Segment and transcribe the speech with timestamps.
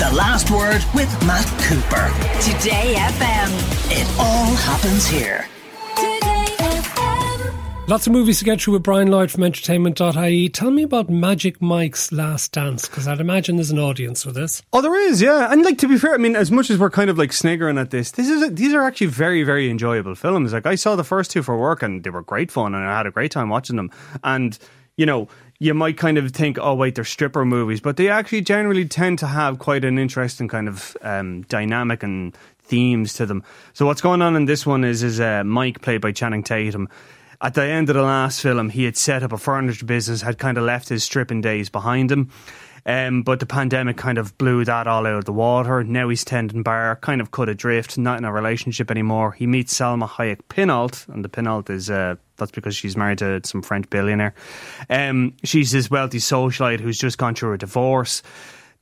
[0.00, 2.08] The Last Word with Matt Cooper.
[2.40, 3.50] Today FM.
[3.90, 5.46] It all happens here.
[5.94, 10.48] Today FM Lots of movies to get through with Brian Lloyd from entertainment.ie.
[10.48, 14.62] Tell me about Magic Mike's Last Dance, because I'd imagine there's an audience for this.
[14.72, 15.52] Oh, there is, yeah.
[15.52, 17.76] And like to be fair, I mean, as much as we're kind of like sniggering
[17.76, 20.54] at this, this is these are actually very, very enjoyable films.
[20.54, 22.96] Like I saw the first two for work, and they were great fun, and I
[22.96, 23.90] had a great time watching them.
[24.24, 24.58] And
[24.96, 25.28] you know,
[25.60, 29.20] you might kind of think, oh wait, they're stripper movies, but they actually generally tend
[29.20, 33.44] to have quite an interesting kind of um, dynamic and themes to them.
[33.74, 36.88] So what's going on in this one is is uh, Mike, played by Channing Tatum
[37.42, 40.38] at the end of the last film, he had set up a furniture business, had
[40.38, 42.30] kind of left his stripping days behind him.
[42.86, 45.84] Um, but the pandemic kind of blew that all out of the water.
[45.84, 49.32] Now he's tending bar, kind of cut adrift, not in a relationship anymore.
[49.32, 53.40] He meets Salma Hayek Pinault, and the Pinault is uh, that's because she's married to
[53.44, 54.34] some French billionaire.
[54.88, 58.22] Um, she's this wealthy socialite who's just gone through a divorce.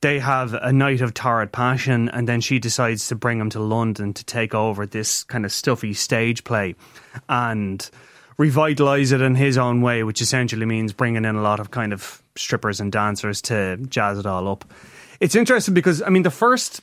[0.01, 3.59] They have a night of torrid passion, and then she decides to bring him to
[3.59, 6.75] London to take over this kind of stuffy stage play.
[7.27, 7.87] And
[8.39, 11.93] revitalize it in his own way, which essentially means bringing in a lot of kind
[11.93, 14.65] of strippers and dancers to jazz it all up.
[15.19, 16.81] It's interesting because I mean the first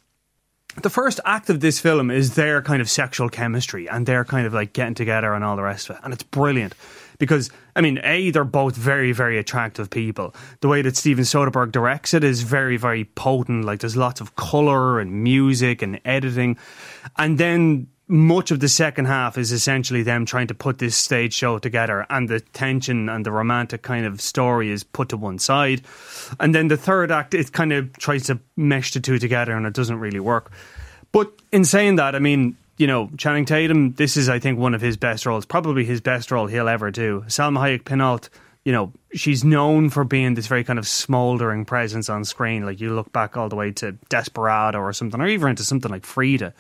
[0.83, 4.47] the first act of this film is their kind of sexual chemistry and their kind
[4.47, 6.03] of like getting together and all the rest of it.
[6.05, 6.75] And it's brilliant
[7.19, 10.35] because, I mean, A, they're both very, very attractive people.
[10.61, 13.65] The way that Steven Soderbergh directs it is very, very potent.
[13.65, 16.59] Like there's lots of colour and music and editing.
[17.17, 21.33] And then much of the second half is essentially them trying to put this stage
[21.33, 25.39] show together and the tension and the romantic kind of story is put to one
[25.39, 25.83] side.
[26.39, 29.67] And then the third act it kind of tries to mesh the two together and
[29.67, 30.53] it doesn't really work.
[31.11, 34.75] But in saying that i mean you know channing tatum this is i think one
[34.75, 37.25] of his best roles probably his best role he'll ever do.
[37.27, 38.29] Salma hayek pinault
[38.65, 42.65] you know she's known for being this very kind of smoldering presence on screen.
[42.65, 45.91] Like you look back all the way to desperado or something or even into something
[45.91, 46.55] like frida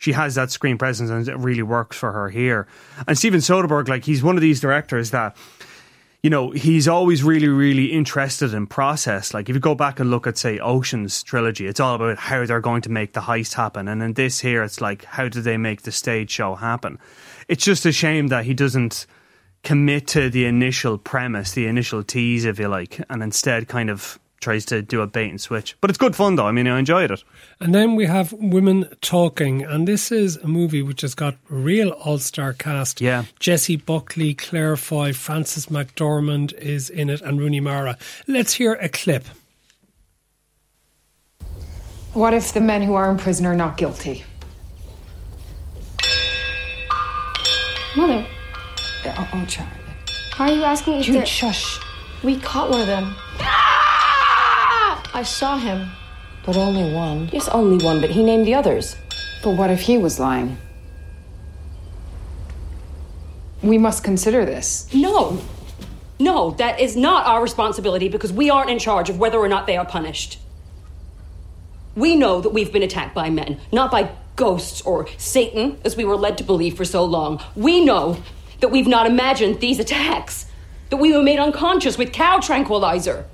[0.00, 2.66] she has that screen presence and it really works for her here.
[3.06, 5.36] And Steven Soderbergh, like he's one of these directors that
[6.22, 9.32] you know, he's always really, really interested in process.
[9.32, 12.44] Like if you go back and look at, say, Ocean's trilogy, it's all about how
[12.44, 13.88] they're going to make the heist happen.
[13.88, 16.98] And in this here, it's like, how do they make the stage show happen?
[17.48, 19.06] It's just a shame that he doesn't
[19.62, 24.18] commit to the initial premise, the initial tease, if you like, and instead kind of
[24.40, 25.76] tries to do a bait and switch.
[25.80, 26.46] But it's good fun though.
[26.46, 27.22] I mean, I enjoyed it.
[27.60, 31.54] And then we have Women Talking, and this is a movie which has got a
[31.54, 33.00] real all star cast.
[33.00, 33.24] Yeah.
[33.38, 37.98] Jessie Buckley, Claire Foy, Frances McDormand is in it, and Rooney Mara.
[38.26, 39.24] Let's hear a clip.
[42.14, 44.24] What if the men who are in prison are not guilty?
[47.96, 48.26] Mother,
[49.04, 49.70] Oh, oh Charlie.
[50.36, 51.78] why are you asking if Jude, they're- shush.
[52.22, 53.14] We caught one of them.
[55.12, 55.90] I saw him.
[56.44, 57.28] But only one.
[57.32, 58.96] Yes, only one, but he named the others.
[59.42, 60.58] But what if he was lying?
[63.62, 64.92] We must consider this.
[64.94, 65.40] No.
[66.18, 69.66] No, that is not our responsibility because we aren't in charge of whether or not
[69.66, 70.38] they are punished.
[71.96, 76.04] We know that we've been attacked by men, not by ghosts or Satan, as we
[76.04, 77.42] were led to believe for so long.
[77.56, 78.22] We know
[78.60, 80.46] that we've not imagined these attacks,
[80.90, 83.26] that we were made unconscious with cow tranquilizer.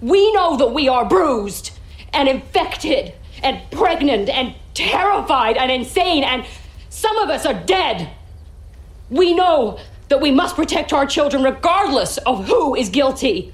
[0.00, 1.72] We know that we are bruised
[2.12, 6.44] and infected and pregnant and terrified and insane, and
[6.88, 8.10] some of us are dead.
[9.10, 9.78] We know
[10.08, 13.52] that we must protect our children regardless of who is guilty.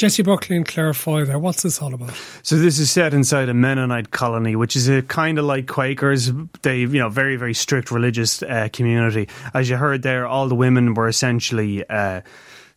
[0.00, 1.38] Jessie Buckley Foy there.
[1.38, 2.18] What's this all about?
[2.42, 6.32] So this is set inside a Mennonite colony, which is a kind of like Quakers.
[6.62, 9.28] They, you know, very very strict religious uh, community.
[9.52, 11.86] As you heard there, all the women were essentially.
[11.86, 12.22] Uh,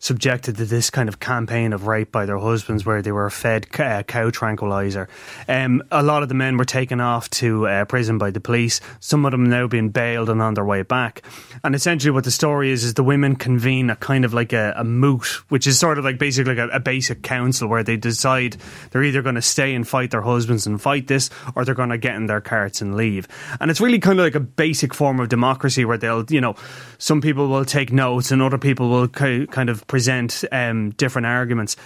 [0.04, 3.66] subjected to this kind of campaign of rape by their husbands where they were fed
[3.80, 5.08] uh, cow tranquilizer.
[5.48, 8.82] Um, a lot of the men were taken off to uh, prison by the police,
[9.00, 11.22] some of them now being bailed and on their way back.
[11.64, 14.74] And essentially, what the story is is the women convene a kind of like a,
[14.76, 17.96] a moot, which is sort of like basically like a, a basic council where they
[17.96, 18.58] decide
[18.90, 21.88] they're either going to stay and fight their husbands and fight this, or they're going
[21.88, 23.26] to get in their carts and leave.
[23.58, 26.56] And it's really kind of like a basic form of democracy where they'll, you know,
[26.98, 31.76] some people will take notes and other people will kind of present um, different arguments.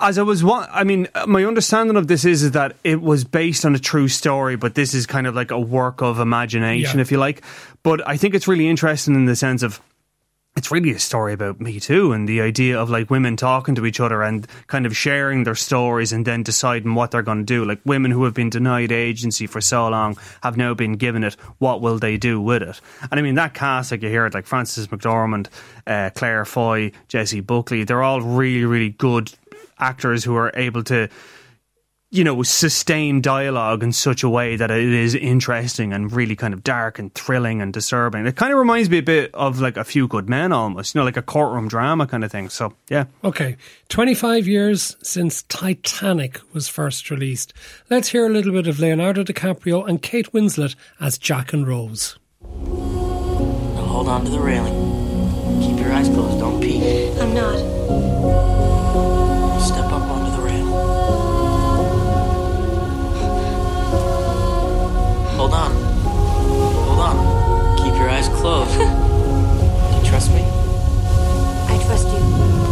[0.00, 3.22] As I was, wa- I mean, my understanding of this is, is that it was
[3.22, 6.98] based on a true story, but this is kind of like a work of imagination,
[6.98, 7.02] Yeah.
[7.02, 7.42] if you like.
[7.84, 9.80] But I think it's really interesting in the sense of
[10.56, 13.86] it's really a story about me too and the idea of like women talking to
[13.86, 17.44] each other and kind of sharing their stories and then deciding what they're going to
[17.44, 17.64] do.
[17.64, 21.34] Like women who have been denied agency for so long have now been given it.
[21.58, 22.80] What will they do with it?
[23.10, 25.48] And i mean that cast like you hear it like frances mcdormand
[25.86, 29.32] uh, claire foy jessie buckley they're all really really good
[29.78, 31.08] actors who are able to
[32.14, 36.54] you know, sustain dialogue in such a way that it is interesting and really kind
[36.54, 38.24] of dark and thrilling and disturbing.
[38.24, 41.00] It kind of reminds me a bit of like a few good men almost, you
[41.00, 42.50] know, like a courtroom drama kind of thing.
[42.50, 43.06] So, yeah.
[43.24, 43.56] Okay.
[43.88, 47.52] 25 years since Titanic was first released.
[47.90, 52.16] Let's hear a little bit of Leonardo DiCaprio and Kate Winslet as Jack and Rose.
[52.40, 54.72] Now hold on to the railing.
[55.62, 56.38] Keep your eyes closed.
[56.38, 56.80] Don't peek.
[57.20, 58.53] I'm not.
[65.64, 65.72] On.
[66.86, 67.76] Hold on.
[67.78, 68.76] Keep your eyes closed.
[68.78, 68.84] Do
[69.98, 70.42] you trust me?
[70.42, 72.63] I trust you.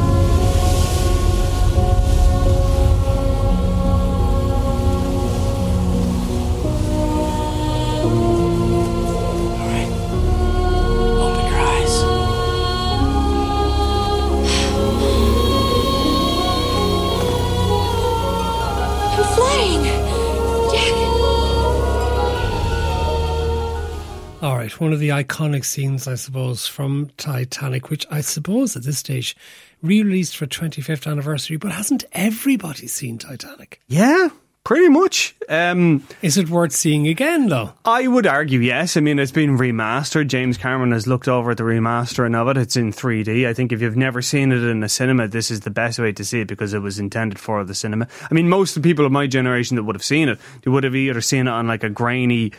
[24.72, 28.98] Right, one of the iconic scenes, I suppose, from Titanic, which I suppose at this
[28.98, 29.36] stage
[29.82, 33.80] re-released for 25th anniversary, but hasn't everybody seen Titanic?
[33.88, 34.28] Yeah,
[34.64, 35.34] pretty much.
[35.48, 37.72] Um, Is it worth seeing again, though?
[37.84, 38.96] I would argue yes.
[38.96, 40.28] I mean, it's been remastered.
[40.28, 42.56] James Cameron has looked over the remastering of it.
[42.56, 43.46] It's in 3D.
[43.46, 46.12] I think if you've never seen it in a cinema, this is the best way
[46.12, 48.06] to see it because it was intended for the cinema.
[48.30, 50.70] I mean, most of the people of my generation that would have seen it, they
[50.70, 52.52] would have either seen it on like a grainy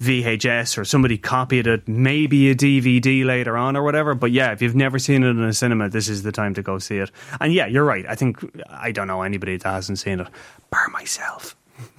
[0.00, 4.14] VHS or somebody copied it, maybe a DVD later on or whatever.
[4.14, 6.62] But yeah, if you've never seen it in a cinema, this is the time to
[6.62, 7.10] go see it.
[7.40, 8.06] And yeah, you're right.
[8.08, 8.38] I think
[8.68, 10.28] I don't know anybody that hasn't seen it,
[10.70, 11.54] bar myself.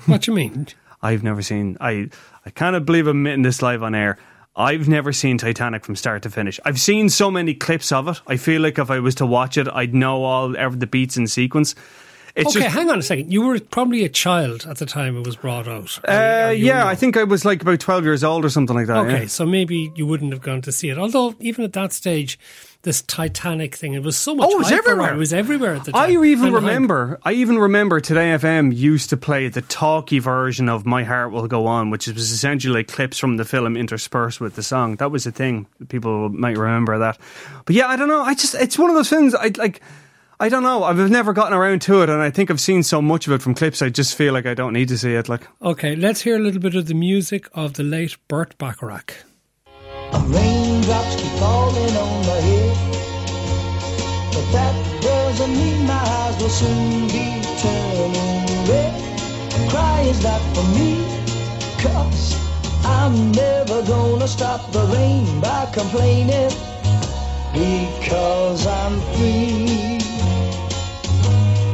[0.07, 0.67] What do you mean?
[1.03, 1.77] I've never seen.
[1.79, 2.09] I
[2.45, 4.17] I cannot believe I'm admitting this live on air.
[4.55, 6.59] I've never seen Titanic from start to finish.
[6.65, 8.21] I've seen so many clips of it.
[8.27, 11.27] I feel like if I was to watch it, I'd know all the beats in
[11.27, 11.73] sequence.
[12.35, 13.31] It's okay, just, hang on a second.
[13.31, 15.99] You were probably a child at the time it was brought out.
[16.03, 18.87] Or- uh, yeah, I think I was like about twelve years old or something like
[18.87, 18.97] that.
[18.97, 19.27] Okay, yeah.
[19.27, 20.97] so maybe you wouldn't have gone to see it.
[20.97, 22.39] Although even at that stage,
[22.83, 24.47] this Titanic thing, it was so much.
[24.49, 25.13] Oh, it was everywhere.
[25.13, 26.01] It was everywhere at the time.
[26.01, 27.19] I even And remember.
[27.23, 31.47] I even remember Today FM used to play the talky version of "My Heart Will
[31.47, 34.95] Go On," which was essentially clips from the film interspersed with the song.
[34.95, 35.67] That was a thing.
[35.89, 37.17] People might remember that.
[37.65, 38.21] But yeah, I don't know.
[38.21, 39.35] I just it's one of those things.
[39.35, 39.81] I like.
[40.41, 40.83] I don't know.
[40.83, 43.43] I've never gotten around to it, and I think I've seen so much of it
[43.43, 43.83] from clips.
[43.83, 45.29] I just feel like I don't need to see it.
[45.29, 49.13] Like, Okay, let's hear a little bit of the music of the late Burt Bacharach.
[50.11, 52.77] Raindrops keep falling on my head,
[54.33, 59.69] but that doesn't mean my eyes will soon be turning red.
[59.69, 61.05] Cry is not for me,
[61.83, 62.35] cause
[62.83, 66.49] I'm never gonna stop the rain by complaining,
[67.53, 70.00] because I'm free.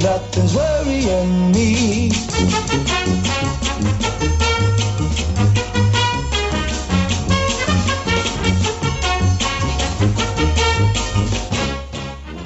[0.07, 2.05] Nothing's worrying me.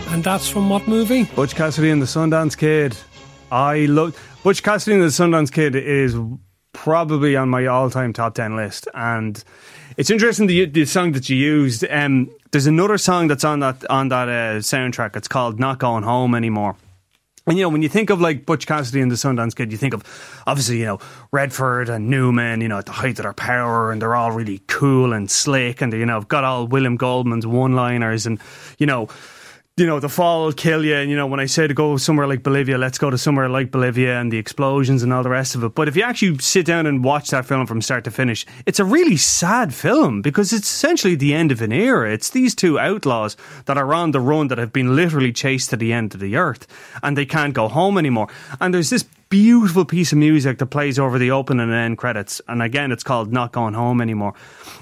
[0.10, 1.26] And that's from what movie?
[1.36, 2.98] Butch Cassidy and the Sundance Kid.
[3.52, 6.16] I love Butch Cassidy and the Sundance Kid is
[6.74, 9.44] probably on my all-time top ten list, and
[9.98, 11.86] it's interesting the the song that you used.
[11.92, 15.16] Um, there's another song that's on that on that uh, soundtrack.
[15.16, 16.76] It's called "Not Going Home Anymore."
[17.48, 19.78] And you know, when you think of like Butch Cassidy and the Sundance Kid, you
[19.78, 20.04] think of
[20.46, 21.00] obviously, you know,
[21.32, 24.62] Redford and Newman, you know, at the height of their power, and they're all really
[24.68, 28.40] cool and slick, and they, you know, have got all William Goldman's one-liners, and
[28.78, 29.08] you know,
[29.82, 30.96] you know, the fall will kill you.
[30.96, 33.50] And, you know, when I say to go somewhere like Bolivia, let's go to somewhere
[33.50, 35.74] like Bolivia and the explosions and all the rest of it.
[35.74, 38.80] But if you actually sit down and watch that film from start to finish, it's
[38.80, 42.14] a really sad film because it's essentially the end of an era.
[42.14, 43.36] It's these two outlaws
[43.66, 46.36] that are on the run that have been literally chased to the end of the
[46.36, 46.68] earth
[47.02, 48.28] and they can't go home anymore.
[48.60, 52.40] And there's this beautiful piece of music that plays over the open and end credits.
[52.48, 54.36] And again, it's called Not Going Home Anymore.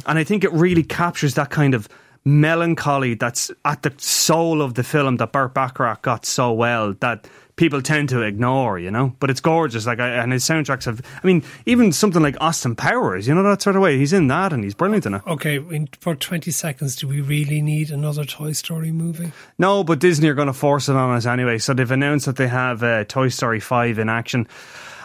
[0.06, 1.88] And I think it really captures that kind of
[2.26, 7.28] melancholy that's at the soul of the film that Burt Bacharach got so well that
[7.60, 9.14] people tend to ignore, you know.
[9.20, 11.02] But it's gorgeous, like, I, and his soundtracks have.
[11.22, 13.98] I mean, even something like Austin Powers, you know, that sort of way.
[13.98, 15.22] He's in that, and he's brilliant in it.
[15.28, 19.34] Okay, in, for 20 seconds, do we really need another Toy Story movie?
[19.58, 21.58] No, but Disney are going to force it on us anyway.
[21.58, 24.48] So they've announced that they have uh, Toy Story 5 in action.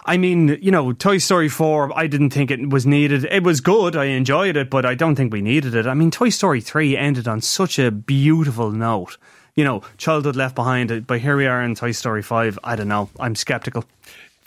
[0.07, 3.25] I mean, you know, Toy Story 4, I didn't think it was needed.
[3.25, 3.97] It was good.
[3.97, 5.87] I enjoyed it, but I don't think we needed it.
[5.87, 9.17] I mean, Toy Story 3 ended on such a beautiful note.
[9.55, 10.93] You know, childhood left behind.
[10.93, 12.59] Uh, but here we are in Toy Story 5.
[12.65, 13.09] I don't know.
[13.19, 13.85] I'm skeptical.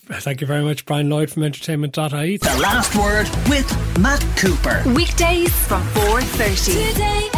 [0.10, 2.38] Thank you very much, Brian Lloyd from entertainment.ie.
[2.38, 4.84] The last word with Matt Cooper.
[4.94, 6.94] Weekdays from 4.30.
[6.94, 7.37] Today